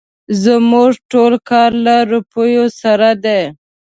[0.43, 3.41] زموږ ټول کار له روپيو سره دی.